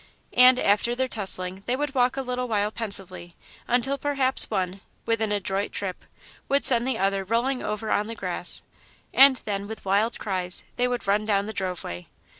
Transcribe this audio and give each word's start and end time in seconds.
And 0.33 0.57
after 0.57 0.95
their 0.95 1.07
tussling 1.07 1.61
they 1.67 1.75
would 1.75 1.93
walk 1.93 2.17
a 2.17 2.23
little 2.23 2.47
while 2.47 2.71
pensively, 2.71 3.35
until 3.67 3.99
perhaps 3.99 4.49
one, 4.49 4.81
with 5.05 5.21
an 5.21 5.31
adroit 5.31 5.71
trip, 5.71 6.05
would 6.49 6.65
send 6.65 6.87
the 6.87 6.97
other 6.97 7.23
rolling 7.23 7.61
over 7.61 7.91
on 7.91 8.07
the 8.07 8.15
grass, 8.15 8.63
and 9.13 9.35
then, 9.45 9.67
with 9.67 9.85
wild 9.85 10.17
cries, 10.17 10.63
they 10.75 10.87
would 10.87 11.05
run 11.05 11.27
down 11.27 11.45
the 11.45 11.53
drove 11.53 11.83
way. 11.83 12.07